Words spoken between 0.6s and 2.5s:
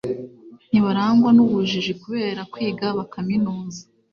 Ntibarangwa n’ubujiji kubera